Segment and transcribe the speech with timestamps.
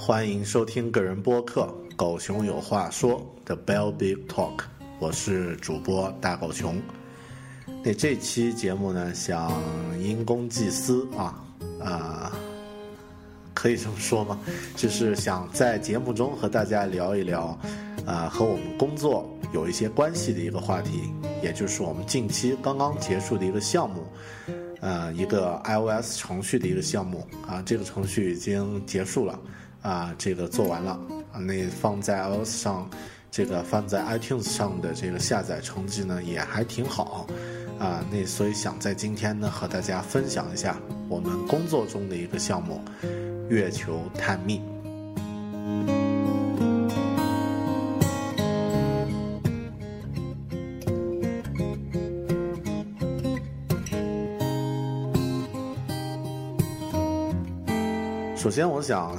[0.00, 4.62] 欢迎收听个人播客《狗熊有话说》的 Bell Big Talk，
[4.98, 6.80] 我是主播大狗熊。
[7.84, 9.52] 那这期节目呢，想
[10.00, 11.44] 因公济私啊
[11.78, 12.32] 啊、
[13.52, 14.40] 可以这么说吗？
[14.74, 17.56] 就是想在节目中和大家聊一聊，
[18.06, 24.06] 啊、和我们工作有一些关系的一个话题，也就是我们近期刚刚结束的一个项目。
[24.80, 29.38] 呃，一个 iOS 程序的一个项目啊，这个程序已经结束了
[29.82, 30.92] 啊，这个做完了
[31.32, 32.90] 啊，那放在 iOS 上，
[33.30, 37.26] 这个放在 iTunes 上的这个下载成绩呢也还挺好
[37.78, 40.76] 啊，那所以想在今天呢和大家分享一下
[41.08, 42.80] 我们工作中的一个项目——
[43.48, 44.60] 月球探秘。
[58.36, 59.16] 首先，我想，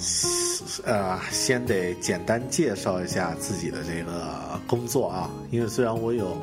[0.86, 6.38] 呃，先得简单介绍一下自己的这个工作啊，因为虽然我有，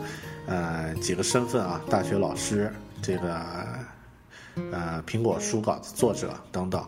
[0.46, 2.72] 呃，几个身份啊，大学老师，
[3.02, 3.40] 这个，
[4.70, 6.80] 呃，苹果书稿的作者等等，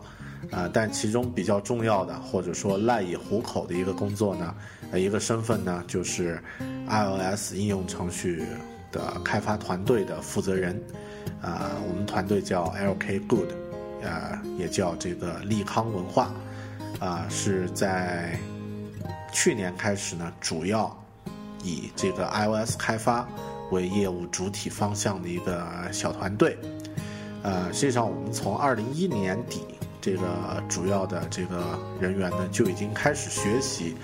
[0.50, 4.54] 啊、但其中比较重要的或者说赖以糊口的一个工作呢，
[4.94, 6.40] 一个身份呢，就是
[6.88, 8.44] iOS 应用程序
[8.92, 10.80] 的开发团队的负责人，
[11.42, 13.48] 啊、我们团队叫 LK Good。
[14.02, 16.32] 呃，也叫这个利康文化，
[17.00, 18.38] 啊、是在
[19.32, 20.94] 去年开始呢，主要
[21.64, 23.26] 以这个 iOS 开发
[23.70, 26.56] 为业务主体方向的一个小团队。
[27.42, 29.64] 呃，实际上我们从二零一年底，
[29.98, 33.96] 这个主要的这个人员呢就已经开始学习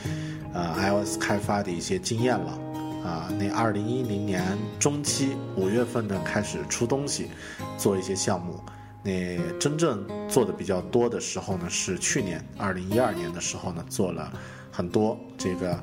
[0.55, 2.59] 呃 iOS 开发的一些经验了。
[3.05, 4.43] 啊，那二零一零年
[4.81, 7.31] 中期五月份呢开始出东西，
[7.77, 8.59] 做一些项目。
[9.07, 14.33] 那真正做的比较多的时候呢，是去年二零一二年的时候呢，做了
[14.73, 15.79] 很多这个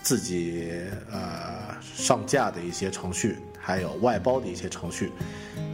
[0.00, 0.70] 自己
[1.10, 5.10] 呃上架的一些程序，还有外包的一些程序，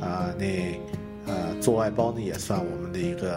[0.01, 0.81] 啊、那
[1.27, 3.37] 呃做外包呢也算我们的一个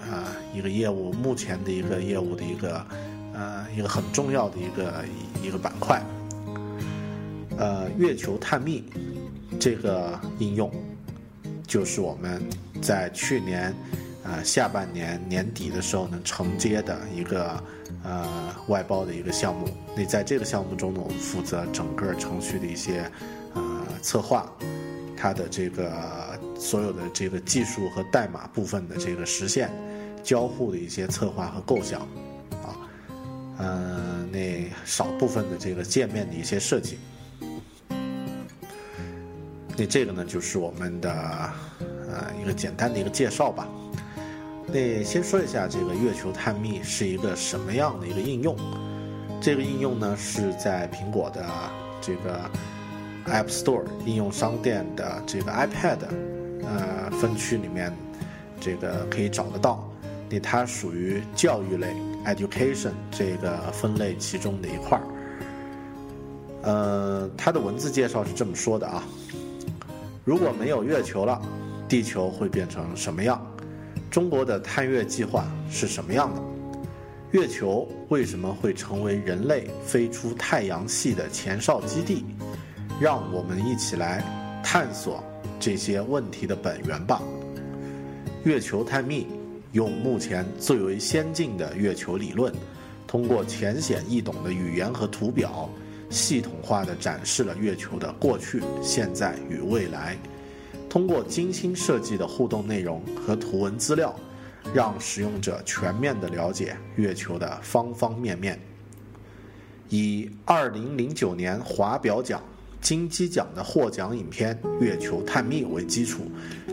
[0.00, 2.86] 啊、一个业务，目前的一个业务的一个
[3.34, 5.04] 呃一个很重要的一个
[5.42, 6.02] 一个板块，
[7.58, 8.84] 呃月球探秘
[9.60, 10.72] 这个应用。
[11.66, 12.40] 就是我们
[12.80, 13.74] 在去年，
[14.22, 17.62] 呃下半年年底的时候呢承接的一个
[18.04, 19.68] 呃外包的一个项目。
[19.96, 23.10] 那在这个项目中呢，我们负责整个程序的一些
[23.54, 24.50] 呃策划，
[25.16, 29.70] 它的这个所有的这个技术和代码部分的这个实现、
[30.22, 32.00] 交互的一些策划和构想，
[32.62, 32.76] 啊，
[33.58, 36.98] 呃那少部分的这个界面的一些设计。
[39.78, 41.52] 那这个呢，就是我们的
[42.16, 43.68] 呃一个简单的一个介绍吧。
[44.66, 48.56] 那先说一下这个月球探秘是一个什么样的一个应用？
[49.40, 51.44] 这个应用呢是在苹果的
[52.00, 52.40] 这个
[53.26, 55.98] App Store 应用商店的这个 iPad
[56.64, 57.92] 呃分区里面，
[58.60, 59.88] 这个可以找得到。
[60.28, 65.04] 那它属于教育类 Education 这个分类其中的一块儿。
[66.62, 69.04] 呃，它的文字介绍是这么说的啊。
[70.24, 71.40] 如果没有月球了，
[71.88, 73.40] 地球会变成什么样？
[74.10, 76.42] 中国的探月计划是什么样的？
[77.32, 82.24] 月球为什么会成为人类飞出太阳系的前哨基地？
[83.00, 84.24] 让我们一起来
[84.64, 85.22] 探索
[85.60, 87.20] 这些问题的本源吧。
[88.44, 89.26] 月球探秘
[89.72, 92.52] 用目前最为先进的月球理论，
[93.06, 95.68] 通过浅显易懂的语言和图表，
[96.08, 100.16] 系统化地展示了月球的过去、现在与未来。
[100.96, 104.16] 通过精心设计的互动内容和图文资料。
[104.74, 108.58] 让使用者全面地了解月球的方方面面。
[109.88, 112.42] 以2009年华表奖
[112.80, 116.22] 金鸡奖的获奖影片《月球探秘》为基础，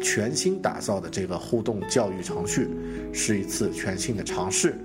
[0.01, 2.67] 全新打造的这个互动教育程序，
[3.13, 4.75] 是一次全新的尝试，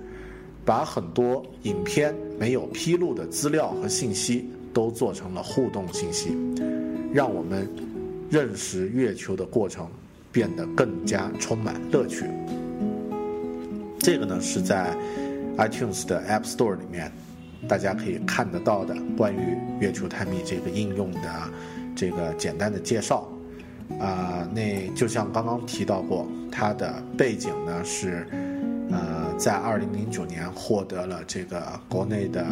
[0.63, 6.37] 把很多影片没有披露的资料和信息都做成了互动信息，
[7.11, 7.67] 让我们
[8.29, 9.89] 认识月球的过程
[10.31, 12.25] 变得更加充满乐趣。
[13.99, 14.95] 这个呢是在
[15.57, 17.11] iTunes 的 App Store 里面，
[17.67, 21.21] 大家可以看得到的关于月球探秘这个应用的
[21.95, 23.27] 这个简单的介绍。
[23.99, 28.27] 啊，那就像刚刚提到过，它的背景呢是，
[28.91, 32.45] 呃，在2009年获得了这个国内的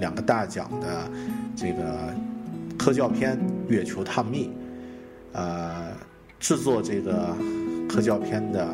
[0.00, 1.08] 两个大奖的
[1.54, 2.12] 这个
[2.76, 3.38] 科教片
[3.70, 4.48] 《月球探秘》。
[5.32, 5.92] 呃，
[6.38, 7.34] 制作这个
[7.88, 8.66] 科教片的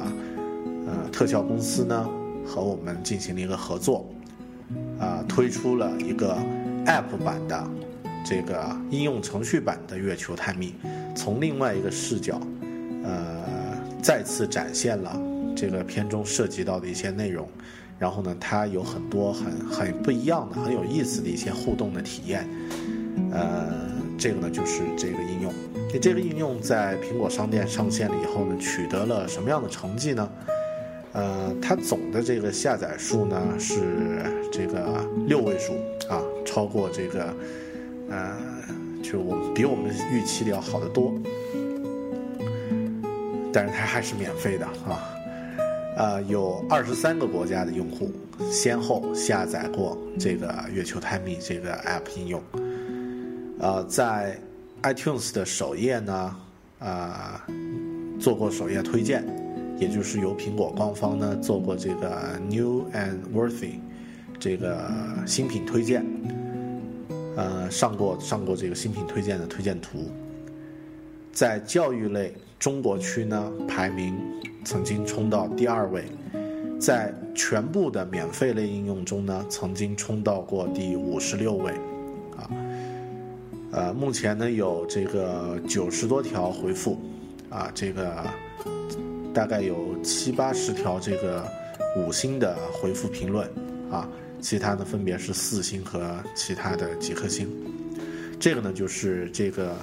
[0.86, 2.08] 呃特效公司呢。
[2.48, 4.08] 和我们进行了一个合作，
[5.00, 6.38] 啊，推出了一个
[6.84, 7.68] App 版的
[8.24, 10.72] 这个应用程序版的月球探秘，
[11.12, 12.40] 从另外一个视角，
[13.02, 13.42] 呃，
[14.00, 15.20] 再次展现了
[15.56, 17.48] 这个片中涉及到的一些内容。
[17.98, 22.48] 然后呢，它有很多很很不一样的、很有意思的一些互动的体验。
[23.32, 23.72] 呃，
[24.16, 25.52] 这个呢就是这个应用。
[25.92, 30.28] 那这个应用在苹果商店上线了以后呢，取得了什么样的成绩呢？
[31.12, 34.22] 呃，它总的这个下载数呢是
[34.52, 35.72] 这个六位数
[36.08, 37.34] 啊，超过这个，
[38.10, 38.36] 呃，
[39.02, 41.14] 就我比我们预期的要好得多。
[43.52, 45.08] 但是它还是免费的啊，
[45.96, 48.10] 呃，有二十三个国家的用户
[48.50, 52.42] 先后下载过这个月球探秘这个 App 应用，
[53.58, 54.38] 呃，在
[54.82, 56.36] iTunes 的首页呢，
[56.78, 57.46] 啊，
[58.20, 59.24] 做过首页推荐。
[59.78, 63.74] 也就是由苹果官方呢做过这个 New and Worthy
[64.38, 64.90] 这个
[65.26, 66.02] 新品推荐，
[67.36, 70.10] 呃，上过上过这个新品推荐的推荐图，
[71.30, 74.18] 在教育类中国区呢排名
[74.64, 76.04] 曾经冲到第二位，
[76.80, 81.74] 在全部的免费类应用中呢曾经冲到过第五十六位，
[83.76, 86.98] 呃，目前呢有这个九十多条回复，
[87.50, 88.24] 啊，这个。
[89.34, 91.46] 大概有七八十条这个
[91.94, 93.46] 五星的回复评论
[93.90, 94.08] 啊，
[94.40, 97.46] 其他的分别是四星和其他的几颗星。
[98.40, 99.76] 这个呢就是这个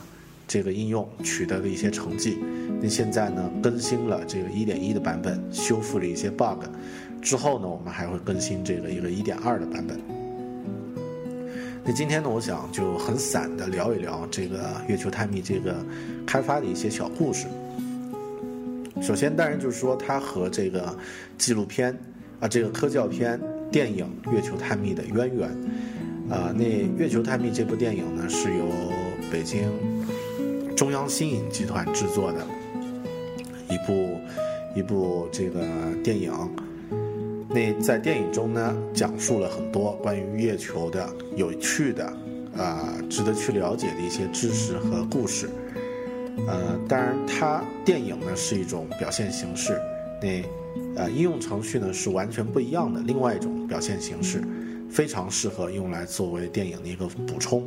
[0.47, 2.39] 这个应用取得的一些成绩。
[2.81, 6.65] 那现在呢更新了这个一点一的版本，修复了一些 bug。
[7.21, 10.22] 之后呢我们还会更新这个一个一点二的版本。
[11.83, 14.57] 那今天呢我想就很散的聊一聊这个
[14.87, 15.75] 月球探秘这个
[16.25, 17.45] 开发的一些小故事。
[19.01, 20.97] 首先，当然就是说，它和这个
[21.37, 21.97] 纪录片
[22.39, 23.37] 啊，这个科教片
[23.69, 25.49] 电影《月球探秘》的渊源
[26.29, 26.53] 啊。
[26.55, 26.63] 那
[26.97, 28.65] 《月球探秘》这部电影呢，是由
[29.29, 29.69] 北京
[30.75, 32.47] 中央新影集团制作的
[33.69, 34.17] 一部
[34.73, 35.59] 一部这个
[36.01, 36.31] 电影。
[37.53, 42.05] 那在电影中呢，讲述了很多关于月球的有趣的
[42.57, 45.47] 啊，值得去了解的一些知识和故事。
[46.47, 49.79] 呃，当然，它电影呢是一种表现形式，
[50.19, 50.43] 那
[50.95, 54.43] 呃应用程序呢是完全不一样的另外一种表现形式，
[54.89, 57.63] 非常适合用来作为电影的一个补充，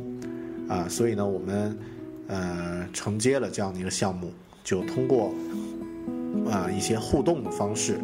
[0.67, 1.77] 啊，所以呢我们
[2.27, 4.33] 呃承接了这样的一个项目，
[4.65, 5.33] 就通过
[6.51, 7.97] 啊一些互动的方式，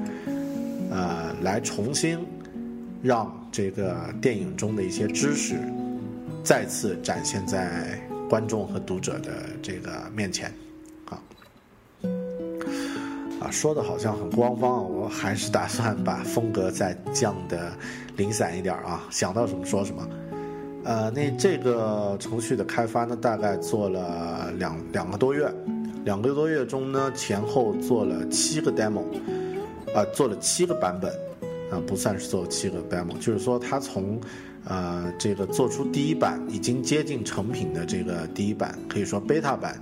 [0.94, 2.18] 呃来重新
[3.02, 5.56] 让这个电影中的一些知识
[6.44, 8.00] 再次展现在。
[8.30, 9.32] 观众和读者的
[9.62, 10.52] 这个面前，
[11.06, 11.22] 啊，
[13.40, 17.74] 啊，说的好像很官方，我还是打算把风格再降的
[18.16, 20.10] 零散一点啊，想到什么说什么。
[20.84, 25.54] 呃，那这个程序的开发呢，大概做了两两个多月，
[26.04, 29.04] 两个多月中呢，前后做了七个 demo，
[29.94, 31.12] 啊，做了七个版本，
[31.72, 34.20] 啊，不算是做七个 demo，就是说它从。
[34.66, 39.78] 呃，这个做出第一版已经接近成品的这个第一版，可以说 beta 版，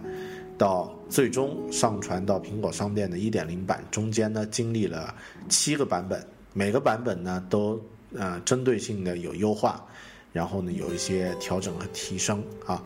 [0.57, 5.13] 到最终上传到苹果商店的1.0版，中间呢经历了
[5.47, 7.79] 七个版本，每个版本呢都
[8.15, 9.85] 呃针对性的有优化，
[10.33, 12.83] 然后呢有一些调整和提升啊，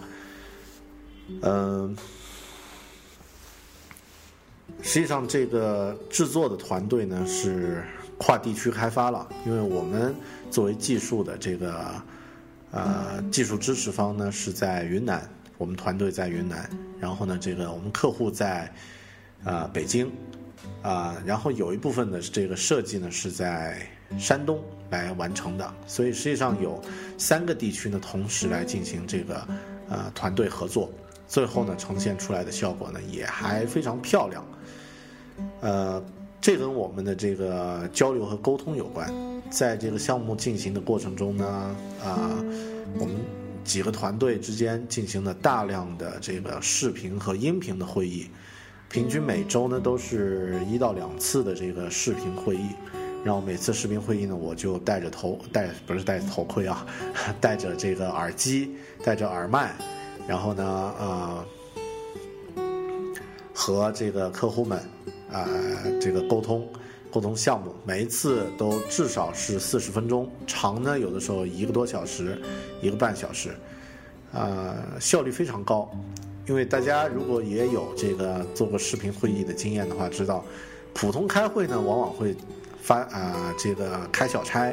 [1.43, 1.95] 嗯。
[4.87, 7.83] 实际上，这个制作的团队呢是
[8.19, 10.13] 跨地区开发了，因为我们
[10.51, 11.95] 作为技术的这个
[12.69, 15.27] 呃技术支持方呢是在云南，
[15.57, 18.71] 我们团队在云南，然后呢这个我们客户在
[19.43, 20.09] 啊北京
[20.83, 23.81] 啊，然后有一部分的这个设计呢是在
[24.19, 26.79] 山东来完成的，所以实际上有
[27.17, 29.47] 三个地区呢同时来进行这个
[29.89, 30.91] 呃团队合作，
[31.27, 34.45] 最后呢呈现出来的效果呢也还非常漂亮。
[35.61, 36.03] 呃，
[36.41, 39.11] 这跟我们的这个交流和沟通有关。
[39.51, 41.45] 在这个项目进行的过程中呢，
[42.03, 42.35] 啊，
[42.99, 43.15] 我们
[43.63, 48.27] 几个团队之间进行了大量的这个视频和音频的会议，
[48.89, 52.69] 平均每周呢都是一到两次的这个视频会议。
[53.23, 56.85] 然后每次视频会议呢，我就戴着头戴不是戴着头盔啊，
[57.41, 59.73] 戴着这个耳机，戴着耳麦，
[60.27, 61.45] 然后呢，呃，
[63.53, 64.79] 和这个客户们。
[65.31, 65.47] 啊，
[65.99, 66.67] 这个沟通，
[67.11, 72.39] 沟通项目，每一次都至少是四十分钟，长呢有的时候一个多小时，
[72.81, 73.55] 一个半小时，
[74.31, 75.89] 啊，效率非常高。
[76.47, 80.45] 因为大家如果也有这个做过视频会议的经验的话，知道，
[80.93, 82.35] 普通开会呢往往会
[82.81, 84.71] 发啊这个开小差，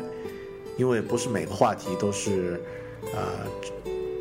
[0.77, 2.63] 因为不是每个话题都是
[3.15, 3.21] 呃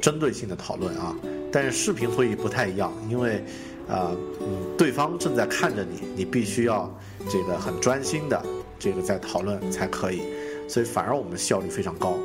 [0.01, 1.15] 针对性的讨论啊，
[1.51, 3.43] 但是视频会议不太一样，因为。
[3.91, 6.89] 啊，嗯，对方正在看着你，你必须要
[7.29, 8.41] 这个很专心的
[8.79, 10.21] 这个在讨论才可以，
[10.67, 12.17] 所以反而我们效率非常高。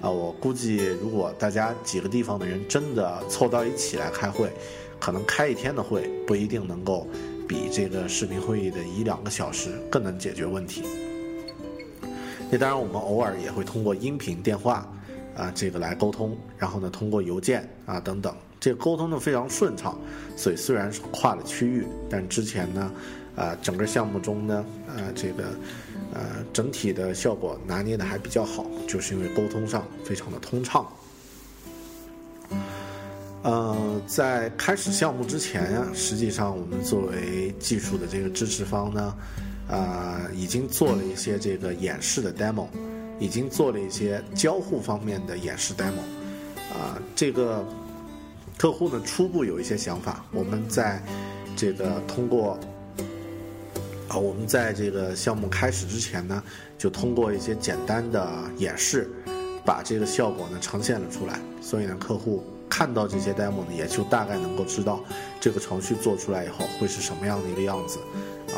[0.00, 4.50] 啊，我估计如果大家几个地方的人真的凑到一起来开会，
[4.98, 7.06] 可能开一天的会不一定能够
[7.48, 10.82] 比这个视频会议的一两个小时更能解决问题。
[12.50, 14.86] 那当然，我们偶尔也会通过音频、电话
[15.36, 18.34] 啊这个来沟通，然后呢，通过邮件啊等等。
[18.64, 19.94] 这沟通的非常顺畅，
[20.38, 22.90] 所以虽然是跨了区域，但之前呢，
[23.36, 25.44] 啊，整个项目中呢，呃，这个，
[26.14, 30.86] 呃，整体的效果拿捏的还比较好，就是因为沟通上非常的通畅。
[33.42, 39.14] 呃，在开始项目之前呀，实际上我们作为技术的这个支持方呢，
[39.68, 42.66] 啊，已经做了一些这个演示的 demo，
[43.20, 46.00] 已经做了一些交互方面的演示 demo，
[46.72, 47.62] 啊，这个。
[48.56, 51.02] 客户呢初步有一些想法，我们在
[51.56, 52.58] 这个通过
[54.08, 56.42] 啊，我们在这个项目开始之前呢，
[56.78, 59.10] 就通过一些简单的演示，
[59.64, 61.38] 把这个效果呢呈现了出来。
[61.60, 65.02] 所以呢，客户看到这些 demo 呢，也就大概能够知道
[65.40, 67.98] 这个程序做出来以后会是什么样的一个样子
[68.48, 68.56] 啊。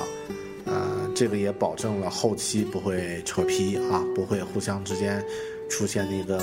[0.67, 5.25] 呃，这个也保证了后期不会扯皮啊，不会互相之间
[5.69, 6.41] 出现一个。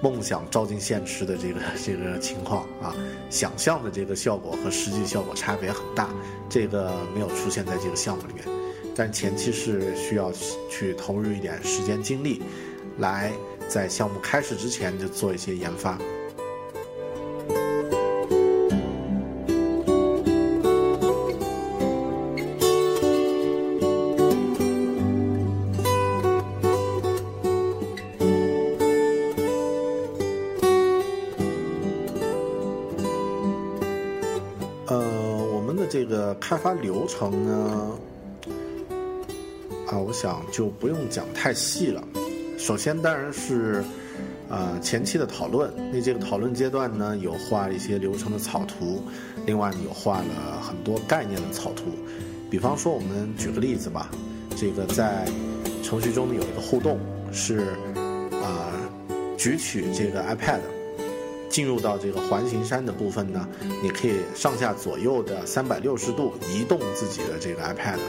[0.00, 2.94] 梦想照进现实的这个 这个情况啊，
[3.30, 6.08] 想象的这个效果和实际效果差别很大，
[6.48, 8.44] 这个没有出现在这个项目里面，
[8.94, 10.30] 但前期是需要
[10.70, 12.42] 去投入一点时间精力，
[12.98, 13.32] 来
[13.68, 15.98] 在项目开始之前就做一些研发。
[36.84, 37.90] 流程呢，
[39.86, 42.04] 啊，我想就不用讲太细了。
[42.58, 43.82] 首先当然是，
[44.50, 45.72] 呃，前期的讨论。
[45.90, 49.02] 那这个讨论阶段呢，有画一些流程的草图，
[49.46, 51.84] 另外有画了很多概念的草图。
[52.50, 54.10] 比方说，我们举个例子吧，
[54.54, 55.26] 这个在
[55.82, 56.98] 程序中呢有一个互动，
[57.32, 57.60] 是
[58.42, 58.70] 啊，
[59.38, 60.60] 举取这个 iPad。
[61.54, 63.48] 进入到这个环形山的部分呢，
[63.80, 68.00] 你可以上下左右的三百六十度移动自己的这个 iPad，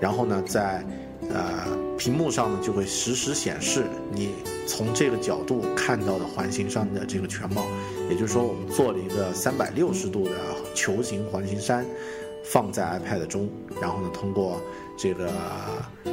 [0.00, 0.86] 然后呢，在
[1.28, 4.28] 呃屏幕上呢就会实时显示你
[4.68, 7.66] 从这个角度看到的环形山的这个全貌。
[8.08, 10.36] 也就是说，我们做了一个三百六十度的
[10.72, 11.84] 球形环形山，
[12.44, 13.48] 放在 iPad 中，
[13.80, 14.60] 然后呢，通过
[14.96, 15.28] 这个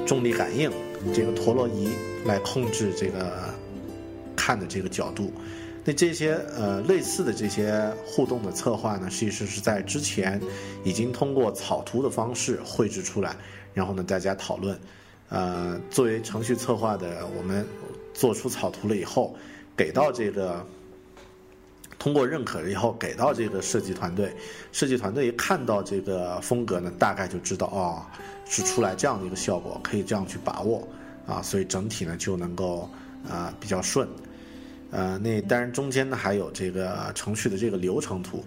[0.08, 0.72] 重力感应
[1.14, 1.90] 这个陀螺仪
[2.26, 3.54] 来控制这个
[4.36, 5.32] 看的这个角度。
[5.84, 10.40] 那这些呃类似的这些互动的策划呢，其实是在之前
[10.84, 13.36] 已经通过草图的方式绘制出来，
[13.74, 14.80] 然后呢大家讨论，
[15.30, 17.66] 呃作为程序策划的我们
[18.14, 19.36] 做出草图了以后，
[19.76, 20.64] 给到这个
[21.98, 24.32] 通过认可了以后给到这个设计团队，
[24.72, 28.06] 设计团队一看到这个风格呢，大概就知道哦
[28.46, 30.88] 是出来这样的一个效果，可以这样去把握
[31.26, 32.88] 啊，所以整体呢就能够
[33.28, 34.08] 啊比较顺。
[34.92, 38.44] 呃，那当然中间呢还有这个程序的这个流程图。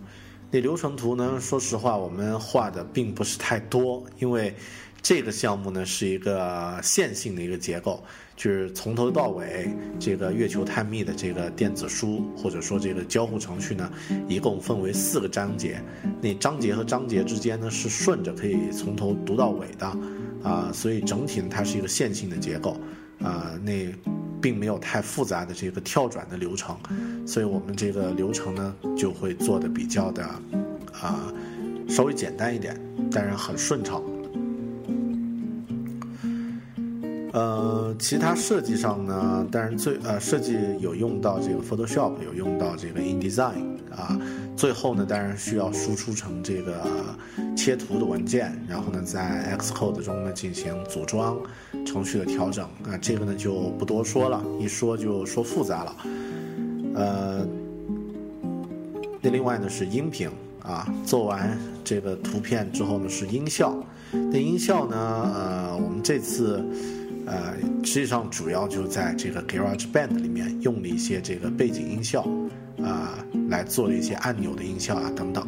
[0.50, 4.54] 那流程图呢，说实话我们画的并不是太多，因为
[5.02, 8.00] 这个项目呢是一个线性的一个结构。
[8.36, 9.68] 就是从头到尾，
[10.00, 13.88] 这个月球探秘的这个电子书或者说这个交互程序呢，
[14.28, 15.80] 一共分为四个章节。
[16.20, 19.86] 那章节和章节之间呢是顺着可以从头读到尾的，
[20.42, 22.76] 啊，所以整体呢它是一个线性的结构，
[23.22, 23.94] 啊，那
[24.40, 26.76] 并没有太复杂的这个跳转的流程，
[27.26, 30.22] 所以我们这个流程呢就会做的比较的，
[31.00, 31.32] 啊，
[31.88, 32.78] 稍微简单一点，
[33.10, 34.02] 但是很顺畅。
[37.34, 44.16] 呃，其他设计上呢，当然最呃设计有用到这个 Photoshop，有用到这个 InDesign 啊。
[44.56, 46.86] 最后呢，当然需要输出成这个
[47.56, 51.36] 切图的文件，然后呢，在 Xcode 中呢进行组装
[51.84, 52.96] 程序的调整啊。
[53.02, 55.96] 这个呢就不多说了，一说就说复杂了。
[56.94, 57.44] 呃，
[59.20, 60.30] 那另外呢是音频
[60.62, 63.74] 啊，做完这个图片之后呢是音效。
[64.12, 64.96] 那音效呢，
[65.34, 66.64] 呃，我们这次。
[67.26, 72.22] 呃，实际上主要就在这个 Garage Band 里面用了一些这个背景音效，
[72.82, 75.42] 啊，来做了一些按钮的音效啊等等，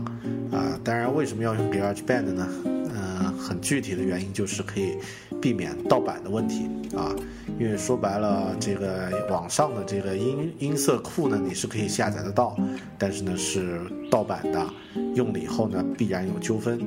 [0.50, 2.48] 啊，当然为什么要用 Garage Band 呢？
[2.94, 4.96] 呃，很具体的原因就是可以
[5.38, 6.66] 避免盗版的问题
[6.96, 7.14] 啊，
[7.60, 12.56] 因为说白了，这个网上的这个音音色库呢，你是可以下载得到，
[12.96, 14.66] 但是呢是盗版的，
[15.14, 16.80] 用了以后呢必然有纠纷，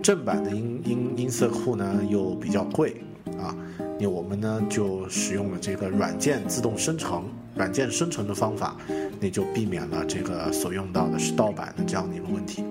[0.00, 2.94] 正版的音音音色库呢又比较贵
[3.36, 3.52] 啊。
[3.98, 7.24] 那我们呢就使用了这个软件自动生成、
[7.54, 8.76] 软件生成的方法，
[9.20, 12.62] 那就避免了这个所用到的是盗版的这样的一个问题。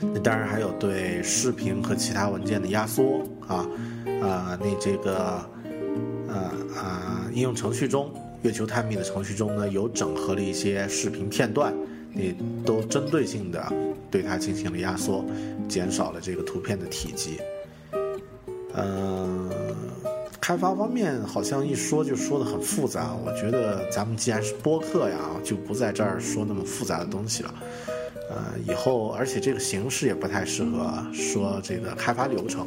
[0.00, 3.68] 那当然还有对视频和其他文件的压缩啊，
[4.22, 5.44] 啊，那这个，
[6.28, 6.34] 呃
[6.76, 8.10] 啊，应用程序中，
[8.42, 11.72] 月球探秘的程序中呢有整合了一些视频片段，
[12.12, 13.72] 你都针对性的
[14.10, 15.24] 对它进行了压缩，
[15.68, 17.38] 减少了这个图片的体积。
[18.74, 19.50] 嗯，
[20.40, 23.14] 开发方面好像一说就说的很复杂。
[23.24, 27.54] 我觉得咱们既然是播客呀，就不在这儿说那么复杂的东西了。
[28.30, 32.66] 呃，以后而且这个形式也不太适合说这个开发流程。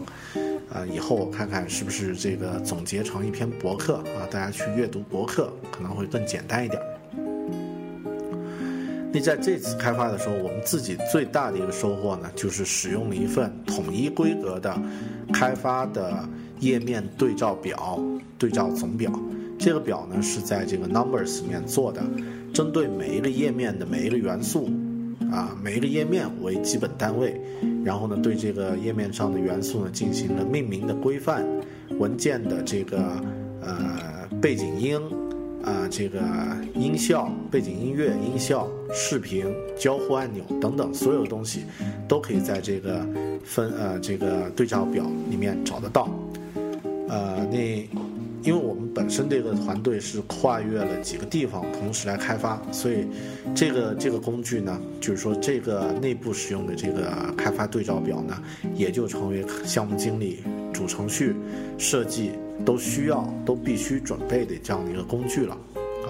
[0.71, 6.81] 呃，以后我看看是不是这个总结成一篇博客啊，大家去阅读博客可能会更简单一点。
[9.15, 14.77] 那在这次开发的时候，我们自己最大的一个收获呢，就是使用了一份统一规格的
[15.31, 16.27] 开发的
[16.59, 17.97] 页面对照表、
[18.37, 19.09] 对照总表。
[19.57, 22.03] 这个表呢是在这个 Numbers 里面做的，
[22.53, 24.69] 针对每一个页面的每一个元素，
[25.31, 27.39] 啊，每一个页面为基本单位，
[27.85, 31.45] 然后呢对这个页面上的元素呢进行了命名的规范，
[31.99, 32.97] 文件的这个
[33.61, 34.99] 呃背景音。
[35.65, 36.21] 啊，这个
[36.75, 41.65] 音效、背景音乐、音效、视频、交互按钮等等，所有东西
[42.07, 43.03] 都可以在这个
[43.43, 46.07] 分呃这个对照表里面找得到。
[47.09, 47.57] 呃，那
[48.43, 53.07] 因为我们本身这个团队是跨越了几个地方同时来开发，所以
[53.55, 58.39] 这个这个工具呢，就是说这个内部使用的这个开发对照表呢，
[58.75, 60.43] 也就成为项目经理
[60.75, 61.33] 主程序
[61.77, 62.31] 设计。
[62.65, 65.57] 都需要、都必须准备的这样的一个工具了，
[66.05, 66.07] 啊，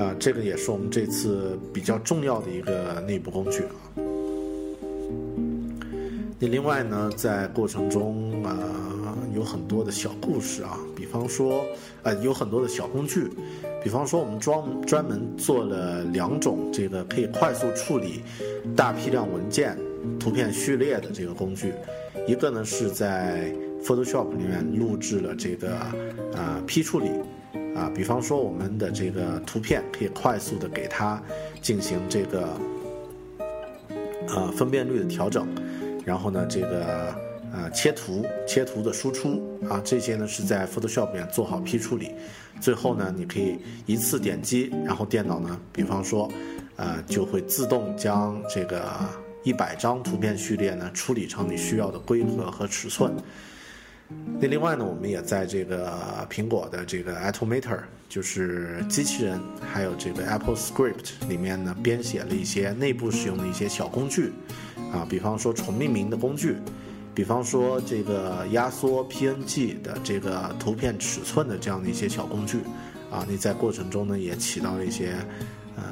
[0.00, 3.74] 啊，这个也是我们这次比较重要的一个内部工具啊。
[6.38, 8.56] 那另外呢，在过程中啊，
[9.34, 11.64] 有很多的小故事啊，比方说，
[12.04, 13.28] 呃，有很多的小工具，
[13.82, 18.22] 比方说我们专专门做了两种这个可以快速处理
[18.76, 19.76] 大批量文件、
[20.20, 21.72] 图片序列的这个工具，
[22.26, 23.52] 一个呢是在。
[23.82, 25.74] Photoshop 里面录制了这个
[26.36, 27.10] 啊批处理
[27.74, 31.20] 啊，比方说我们的这个图片可以快速的给它
[31.60, 32.48] 进行这个
[34.28, 35.48] 呃分辨率的调整，
[36.04, 37.12] 然后呢这个
[37.52, 42.12] 呃切图切图的输出啊这些呢是在 Photoshop 里面做好批处理，
[42.60, 46.30] 最后呢你可以一次点击，然后电脑呢比方说
[46.76, 48.80] 呃就会自动将这个
[49.42, 53.12] 一百张图片序列呢处理成你需要的规格和尺寸。
[54.38, 55.98] 那另外呢，我们也在这个
[56.30, 57.78] 苹果的这个 Atomator，
[58.10, 64.30] 就是机器人，还有这个 Apple Script 里面呢，编写了一些内部使用的一些小工具，
[64.92, 66.56] 啊，比方说重命名的工具，
[67.14, 72.58] 比方说这个压缩 PNG 的这个图片尺寸的这样的一些小工具，
[73.10, 75.16] 啊，你在过程中呢也起到了一些，
[75.74, 75.82] 呃，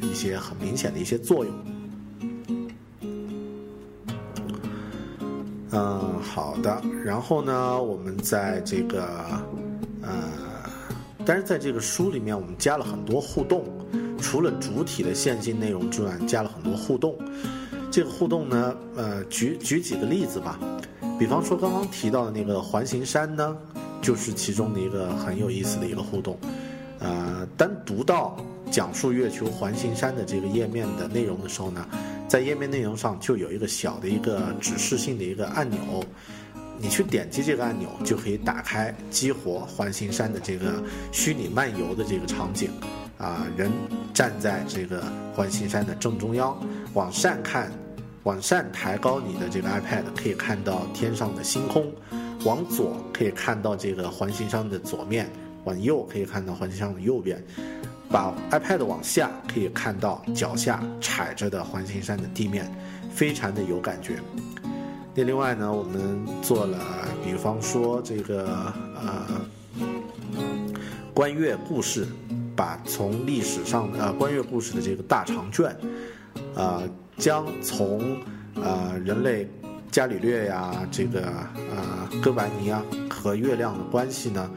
[0.00, 1.54] 一些很明显的一些作用。
[5.72, 6.82] 嗯，好的。
[7.04, 9.04] 然后呢，我们在这个
[10.02, 10.12] 呃
[11.24, 13.64] 但是在这个书里面，我们加了很多互动，
[14.20, 17.16] 除了主体的线性内容之外，加了很多互动。
[17.90, 20.58] 这个互动呢，呃，举举几个例子吧，
[21.18, 23.56] 比方说刚刚提到的那个环形山呢，
[24.00, 26.36] 就是其中的一个很有意思的一个互动。
[26.98, 28.36] 呃，单读到
[28.70, 31.86] 讲述月球环形山的这个页面的内容的时候呢，
[32.32, 35.78] 在页面内容上就有一个小的一个指示性的一个按钮。
[36.78, 42.70] 你去点击这个按钮，就可以打开激活环形山的这个虚拟漫游的这个场景，
[43.18, 43.70] 啊，人
[44.14, 46.58] 站在这个环形山的正中央，
[46.94, 47.70] 往上看，
[48.22, 51.82] 往上抬高你的这个 iPad，可以看到天上的星空；
[52.46, 55.28] 往左可以看到这个环形山的左面，
[55.64, 57.44] 往右可以看到环形山的右边。
[58.12, 62.70] 把 iPad 往下，可以看到脚下踩着的环形山的地面，
[63.10, 64.18] 非常的有感觉。
[65.14, 66.78] 那另外呢，我们做了，
[67.24, 69.40] 比方说这个呃，
[71.14, 72.06] 观月故事，
[72.54, 75.74] 把从历史上呃观月故事的这个大长卷，
[76.54, 76.82] 呃，
[77.16, 78.16] 将从
[78.54, 79.48] 呃人类
[79.90, 81.22] 伽利略呀，这个
[81.74, 84.50] 呃哥白尼啊和月亮的关系呢。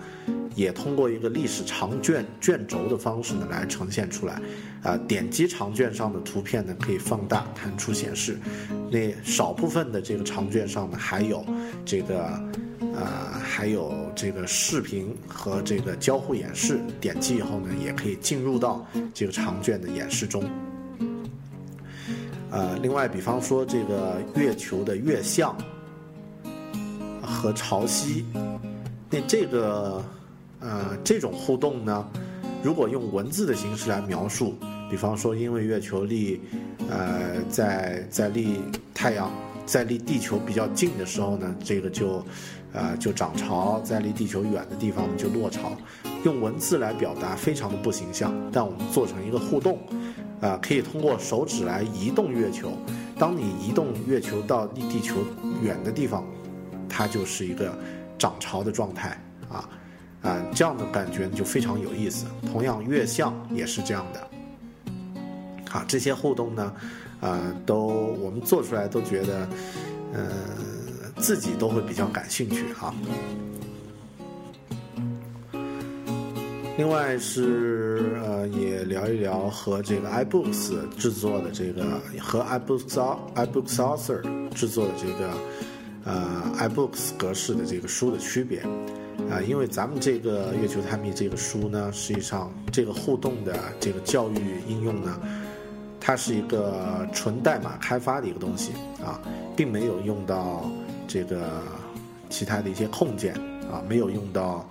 [0.56, 4.42] 也通过一个历史长卷卷轴的方式呢来呈现出来，
[4.82, 8.40] 啊，点击长卷上的图片呢可以放大弹出显示，
[8.90, 11.46] 那少部分的这个长卷上呢还有
[11.84, 12.42] 这个，
[12.80, 20.50] 呃，还有这个视频和这个交互演示，点击以后呢也可以进入到这个长卷的演示中。
[22.50, 25.54] 呃，另外，比方说这个月球的月相
[27.22, 28.24] 和潮汐，
[29.10, 30.02] 那这个。
[30.66, 32.08] 呃，这种互动呢，
[32.64, 34.56] 如果用文字的形式来描述，
[34.90, 36.42] 比方说，因为月球离，
[36.90, 38.58] 呃，在在离
[38.92, 39.32] 太阳
[39.64, 42.26] 在离地球比较近的时候呢，这个就，
[42.74, 45.78] 呃，就涨潮；在离地球远的地方就落潮。
[46.24, 49.78] 用文字来表达非常的不形象，但我们做成一个互动，
[50.42, 52.72] 啊，可以通过手指来移动月球。
[53.20, 55.18] 当你移动月球到离地球
[55.62, 56.26] 远的地方，
[56.90, 57.78] 它就是一个
[58.18, 59.10] 涨潮的状态
[59.48, 59.70] 啊。
[60.26, 62.26] 啊，这样的感觉就非常有意思。
[62.52, 64.28] 同样，月相也是这样的。
[65.70, 66.74] 好，这些互动呢，
[67.22, 67.78] 呃，都
[68.20, 69.48] 我们做出来都觉得，
[70.14, 70.28] 呃，
[71.18, 72.92] 自己都会比较感兴趣哈。
[76.78, 85.34] 另外是呃，也聊一聊和这个 iBooks 制作的这个和 iBooks iBooks Author 制作的这个
[86.04, 88.62] 呃 iBooks 格式的这个书的区别。
[89.30, 95.20] 啊，因为咱们这个《月球探秘》这个书呢，实际上这个互动的这个教育应用呢，
[96.00, 98.72] 它是一个纯代码开发的一个东西
[99.04, 99.20] 啊，
[99.56, 100.70] 并没有用到
[101.08, 101.62] 这个
[102.30, 103.34] 其他的一些控件
[103.72, 104.70] 啊，没有用到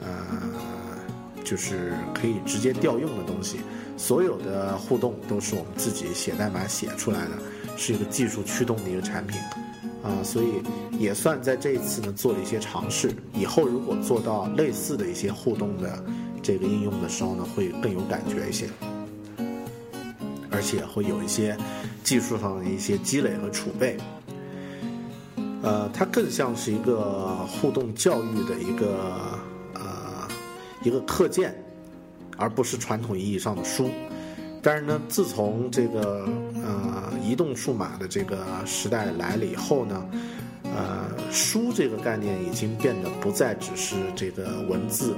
[0.00, 0.06] 呃，
[1.44, 3.58] 就是可以直接调用的东西，
[3.96, 7.38] 所有的互动都是我们自己写代码写出来的，
[7.76, 9.40] 是一个技术驱动的一个产品。
[10.02, 10.62] 啊，所以
[10.98, 13.14] 也算在这一次呢做了一些尝试。
[13.32, 16.04] 以后如果做到类似的一些互动的
[16.42, 18.68] 这个应用的时候呢，会更有感觉一些，
[20.50, 21.56] 而且会有一些
[22.02, 23.96] 技术上的一些积累和储备。
[25.62, 29.38] 呃，它更像是一个互动教育的一个
[29.74, 30.26] 呃
[30.82, 31.54] 一个课件，
[32.36, 33.88] 而不是传统意义上的书。
[34.60, 36.28] 但是呢，自从这个
[36.62, 40.08] 呃移动数码的这个时代来了以后呢，
[40.64, 45.14] 呃，书这个概念已经变得不再只是这个文字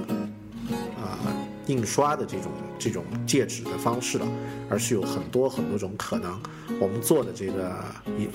[0.97, 1.31] 啊
[1.67, 4.27] 印刷的这种这种介质的方式了，
[4.69, 6.39] 而是有很多很多种可能。
[6.79, 7.73] 我们做的这个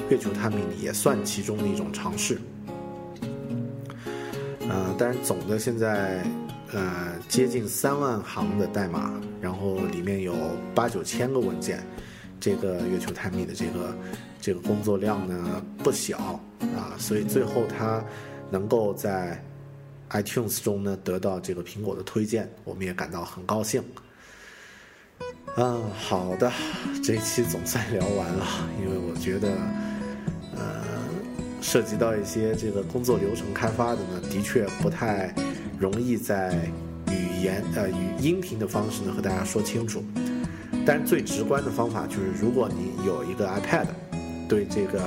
[0.09, 2.41] 月球探秘也算其中的一种尝试。
[4.69, 6.25] 呃，但是总的现在。
[6.73, 10.33] 呃，接近三万行的代码，然后里面有
[10.73, 11.85] 八九千个文件，
[12.41, 13.97] 这个月球探秘的这个
[14.41, 16.41] 这个工作量呢不小
[16.75, 18.03] 啊，所以最后它
[18.51, 19.41] 能够在
[20.11, 23.83] iTunes 中呢得到这个苹果的推荐，我们也感到很高兴。
[25.57, 26.51] 嗯，好的，
[27.05, 28.47] 这一期总算聊完了，
[28.81, 29.49] 因为我觉得，
[30.57, 30.83] 呃，
[31.61, 35.35] 涉及到一些这个工作流程开发的呢，的确不太。
[35.79, 36.71] 容易在
[37.11, 40.05] 语言呃语音频的方式呢和大家说清楚，
[40.93, 43.87] 但最直观的方法就是，如果你有一个 iPad，
[44.49, 45.01] 对这个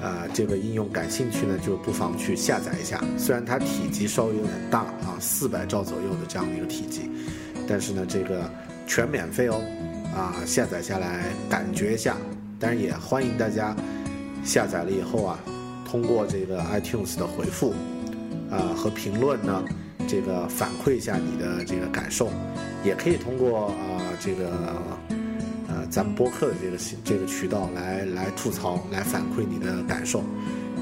[0.00, 3.02] 呃这个应用感兴趣呢，就不妨去下载一下。
[3.18, 7.10] 虽然它体积稍微有点大啊，四百兆左右的这样的一个体积，
[7.66, 8.48] 但是呢这个
[8.86, 9.60] 全免费哦，
[10.14, 12.16] 啊下载下来感觉一下。
[12.60, 13.74] 当然也欢迎大家
[14.44, 15.36] 下载了以后啊，
[15.84, 17.74] 通过这个 iTunes 的回复
[18.48, 19.64] 啊和评论呢。
[20.08, 22.30] 这个反馈一下你的这个感受，
[22.84, 24.46] 也可以通过啊这个
[25.90, 30.22] 咱们播客的这个这个渠道来来吐槽，来反馈你的感受。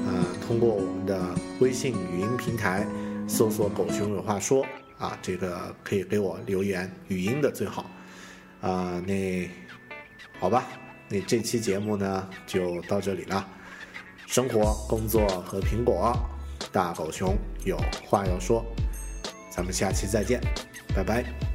[0.05, 2.85] 呃，通过我们的微信语音平台
[3.27, 4.65] 搜索“狗熊有话说”
[4.99, 7.89] 啊，这个可以给我留言，语音的最好。
[8.61, 9.49] 啊，那
[10.39, 10.65] 好吧，
[11.09, 13.47] 那这期节目呢就到这里了。
[14.27, 16.15] 生活、工作和苹果，
[16.71, 18.65] 大狗熊有话要说。
[19.49, 20.41] 咱们下期再见，
[20.93, 21.54] 拜拜。